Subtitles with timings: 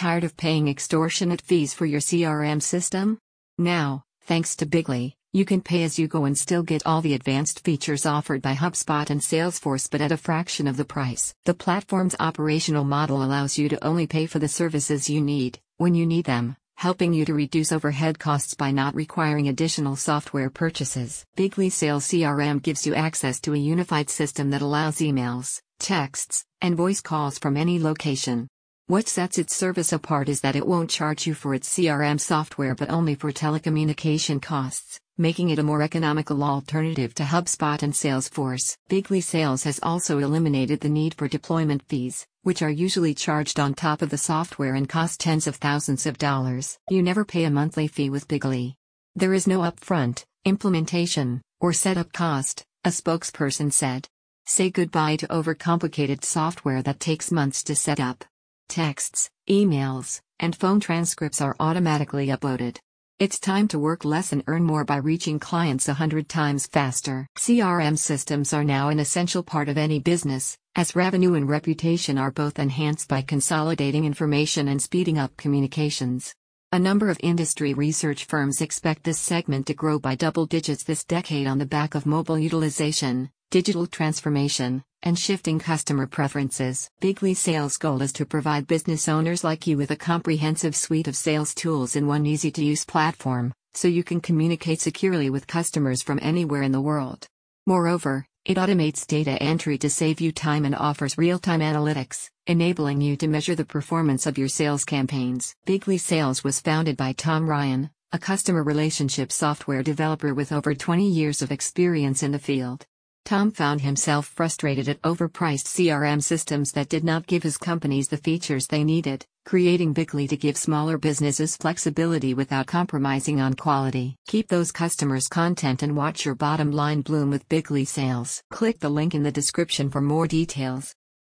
[0.00, 3.18] Tired of paying extortionate fees for your CRM system?
[3.58, 7.12] Now, thanks to Bigly, you can pay as you go and still get all the
[7.12, 11.34] advanced features offered by HubSpot and Salesforce but at a fraction of the price.
[11.44, 15.94] The platform's operational model allows you to only pay for the services you need, when
[15.94, 21.26] you need them, helping you to reduce overhead costs by not requiring additional software purchases.
[21.36, 26.74] Bigly Sales CRM gives you access to a unified system that allows emails, texts, and
[26.74, 28.48] voice calls from any location.
[28.90, 32.74] What sets its service apart is that it won't charge you for its CRM software
[32.74, 38.76] but only for telecommunication costs, making it a more economical alternative to HubSpot and Salesforce.
[38.88, 43.74] Bigly Sales has also eliminated the need for deployment fees, which are usually charged on
[43.74, 46.76] top of the software and cost tens of thousands of dollars.
[46.88, 48.74] You never pay a monthly fee with Bigly.
[49.14, 54.08] There is no upfront, implementation, or setup cost, a spokesperson said.
[54.46, 58.24] Say goodbye to overcomplicated software that takes months to set up.
[58.70, 62.78] Texts, emails, and phone transcripts are automatically uploaded.
[63.18, 67.26] It's time to work less and earn more by reaching clients a hundred times faster.
[67.36, 72.30] CRM systems are now an essential part of any business, as revenue and reputation are
[72.30, 76.32] both enhanced by consolidating information and speeding up communications.
[76.70, 81.04] A number of industry research firms expect this segment to grow by double digits this
[81.04, 86.88] decade on the back of mobile utilization, digital transformation, and shifting customer preferences.
[87.00, 91.16] Bigly Sales' goal is to provide business owners like you with a comprehensive suite of
[91.16, 96.00] sales tools in one easy to use platform, so you can communicate securely with customers
[96.00, 97.26] from anywhere in the world.
[97.66, 103.00] Moreover, it automates data entry to save you time and offers real time analytics, enabling
[103.00, 105.54] you to measure the performance of your sales campaigns.
[105.66, 111.08] Bigly Sales was founded by Tom Ryan, a customer relationship software developer with over 20
[111.08, 112.86] years of experience in the field.
[113.24, 118.16] Tom found himself frustrated at overpriced CRM systems that did not give his companies the
[118.16, 124.16] features they needed, creating Bigly to give smaller businesses flexibility without compromising on quality.
[124.26, 128.42] Keep those customers content and watch your bottom line bloom with Bigly sales.
[128.50, 130.94] Click the link in the description for more details.